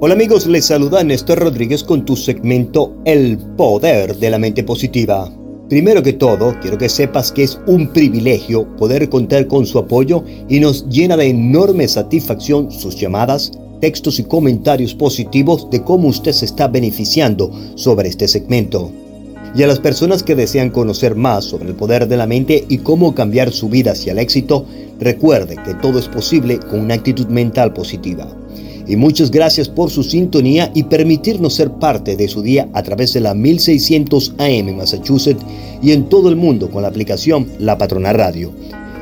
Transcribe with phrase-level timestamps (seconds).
[0.00, 5.32] Hola amigos, les saluda Néstor Rodríguez con tu segmento El Poder de la Mente Positiva.
[5.68, 10.24] Primero que todo, quiero que sepas que es un privilegio poder contar con su apoyo
[10.48, 16.32] y nos llena de enorme satisfacción sus llamadas, textos y comentarios positivos de cómo usted
[16.32, 18.90] se está beneficiando sobre este segmento.
[19.54, 22.78] Y a las personas que desean conocer más sobre el poder de la mente y
[22.78, 24.66] cómo cambiar su vida hacia el éxito,
[24.98, 28.26] recuerde que todo es posible con una actitud mental positiva
[28.86, 33.12] y muchas gracias por su sintonía y permitirnos ser parte de su día a través
[33.14, 35.44] de la 1600 AM en Massachusetts
[35.82, 38.52] y en todo el mundo con la aplicación La Patrona Radio.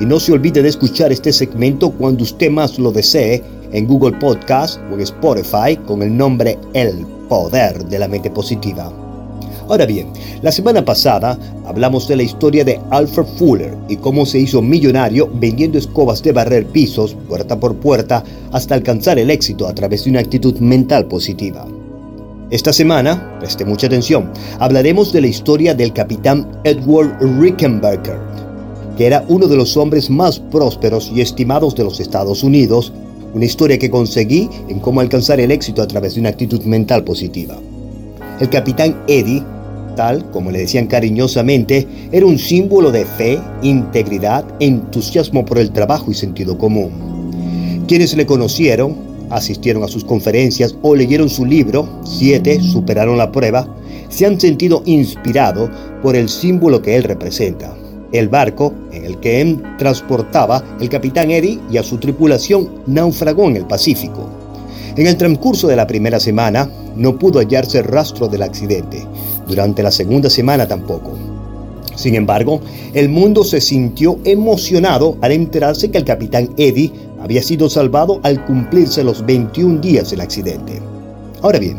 [0.00, 4.18] Y no se olvide de escuchar este segmento cuando usted más lo desee en Google
[4.18, 9.05] Podcast o en Spotify con el nombre El Poder de la Mente Positiva.
[9.68, 10.12] Ahora bien,
[10.42, 15.28] la semana pasada hablamos de la historia de Alfred Fuller y cómo se hizo millonario
[15.34, 20.10] vendiendo escobas de barrer pisos puerta por puerta hasta alcanzar el éxito a través de
[20.10, 21.66] una actitud mental positiva.
[22.48, 24.30] Esta semana, preste mucha atención,
[24.60, 28.18] hablaremos de la historia del capitán Edward Rickenbacker,
[28.96, 32.92] que era uno de los hombres más prósperos y estimados de los Estados Unidos,
[33.34, 37.02] una historia que conseguí en cómo alcanzar el éxito a través de una actitud mental
[37.02, 37.56] positiva.
[38.38, 39.42] El capitán Eddie
[39.96, 46.12] tal como le decían cariñosamente, era un símbolo de fe, integridad, entusiasmo por el trabajo
[46.12, 47.84] y sentido común.
[47.88, 48.94] Quienes le conocieron,
[49.30, 53.66] asistieron a sus conferencias o leyeron su libro, Siete superaron la prueba,
[54.08, 55.70] se han sentido inspirados
[56.02, 57.76] por el símbolo que él representa.
[58.12, 63.48] El barco en el que él transportaba el capitán Eddie y a su tripulación naufragó
[63.48, 64.30] en el Pacífico.
[64.96, 69.06] En el transcurso de la primera semana no pudo hallarse rastro del accidente,
[69.46, 71.12] durante la segunda semana tampoco.
[71.94, 72.62] Sin embargo,
[72.94, 78.42] el mundo se sintió emocionado al enterarse que el capitán Eddie había sido salvado al
[78.46, 80.80] cumplirse los 21 días del accidente.
[81.42, 81.76] Ahora bien,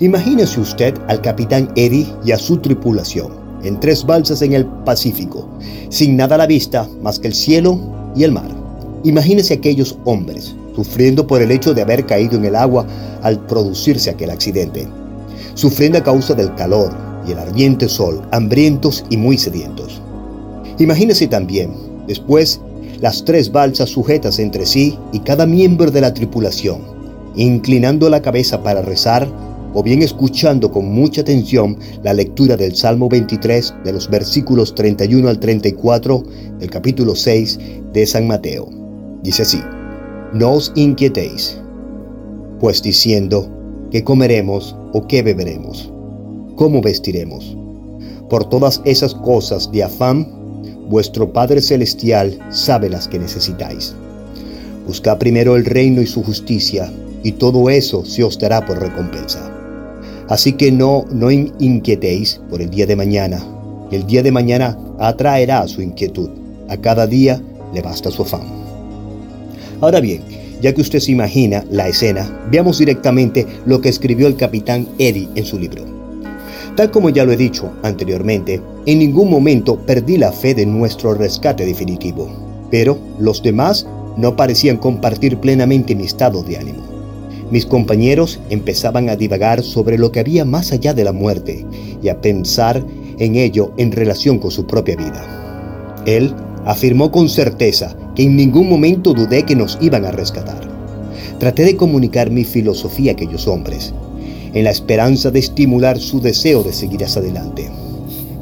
[0.00, 3.32] imagínese usted al capitán Eddie y a su tripulación
[3.64, 5.46] en tres balsas en el Pacífico,
[5.90, 7.78] sin nada a la vista más que el cielo
[8.16, 8.48] y el mar.
[9.04, 12.86] Imagínese aquellos hombres sufriendo por el hecho de haber caído en el agua
[13.22, 14.86] al producirse aquel accidente
[15.56, 16.94] sufriendo a causa del calor
[17.26, 20.00] y el ardiente sol, hambrientos y muy sedientos.
[20.78, 21.72] Imagínese también,
[22.06, 22.60] después,
[23.00, 26.82] las tres balsas sujetas entre sí y cada miembro de la tripulación,
[27.34, 29.26] inclinando la cabeza para rezar
[29.74, 35.28] o bien escuchando con mucha atención la lectura del Salmo 23 de los versículos 31
[35.28, 36.22] al 34
[36.60, 37.58] del capítulo 6
[37.92, 38.68] de San Mateo.
[39.22, 39.58] Dice así,
[40.32, 41.60] no os inquietéis,
[42.60, 43.48] pues diciendo,
[43.90, 45.90] ¿qué comeremos o qué beberemos?
[46.56, 47.56] ¿Cómo vestiremos?
[48.28, 50.26] Por todas esas cosas de afán,
[50.88, 53.94] vuestro Padre Celestial sabe las que necesitáis.
[54.86, 59.52] Buscad primero el reino y su justicia, y todo eso se os dará por recompensa.
[60.28, 63.44] Así que no, no inquietéis por el día de mañana,
[63.92, 66.28] el día de mañana atraerá su inquietud.
[66.68, 67.40] A cada día
[67.72, 68.65] le basta su afán.
[69.80, 70.22] Ahora bien,
[70.60, 75.28] ya que usted se imagina la escena, veamos directamente lo que escribió el capitán Eddie
[75.34, 75.84] en su libro.
[76.76, 81.14] Tal como ya lo he dicho anteriormente, en ningún momento perdí la fe de nuestro
[81.14, 82.28] rescate definitivo,
[82.70, 86.82] pero los demás no parecían compartir plenamente mi estado de ánimo.
[87.50, 91.64] Mis compañeros empezaban a divagar sobre lo que había más allá de la muerte
[92.02, 92.84] y a pensar
[93.18, 96.02] en ello en relación con su propia vida.
[96.06, 100.60] Él afirmó con certeza que en ningún momento dudé que nos iban a rescatar.
[101.38, 103.92] Traté de comunicar mi filosofía a aquellos hombres,
[104.54, 107.70] en la esperanza de estimular su deseo de seguir hacia adelante.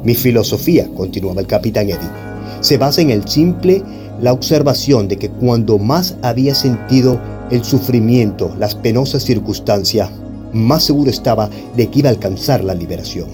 [0.03, 2.09] Mi filosofía, continuaba el capitán Eddie,
[2.61, 3.83] se basa en el simple
[4.21, 7.19] la observación de que cuando más había sentido
[7.51, 10.09] el sufrimiento, las penosas circunstancias,
[10.53, 13.27] más seguro estaba de que iba a alcanzar la liberación.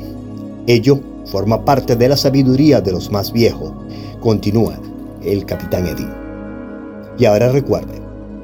[0.65, 3.71] Ello forma parte de la sabiduría de los más viejos,
[4.19, 4.79] continúa
[5.23, 6.20] el capitán Eddie.
[7.17, 8.01] Y ahora recuerde,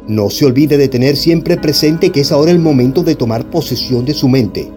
[0.08, 4.06] no se olvide de tener siempre presente que es ahora el momento de tomar posesión
[4.06, 4.72] de su mente.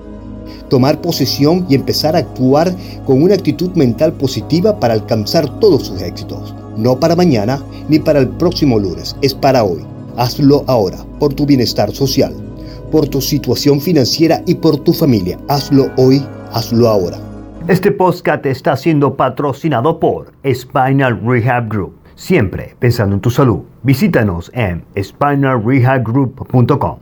[0.69, 2.75] Tomar posesión y empezar a actuar
[3.07, 6.55] con una actitud mental positiva para alcanzar todos sus éxitos.
[6.77, 9.81] No para mañana ni para el próximo lunes, es para hoy.
[10.17, 12.35] Hazlo ahora, por tu bienestar social,
[12.91, 15.39] por tu situación financiera y por tu familia.
[15.49, 17.19] Hazlo hoy, hazlo ahora.
[17.69, 21.95] Este podcast está siendo patrocinado por Spinal Rehab Group.
[22.17, 23.61] Siempre pensando en tu salud.
[23.83, 27.01] Visítanos en spinalrehabgroup.com.